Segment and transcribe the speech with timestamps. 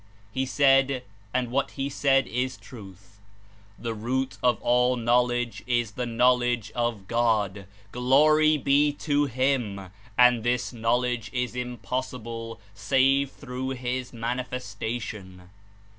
[0.33, 3.19] He said; and what He said is truth:
[3.79, 9.89] ^'The root of all knowledge is the Knowledge of God; Glory be to Him!
[10.17, 15.49] And this Knowledge is impossible save through his Manifesta tion.'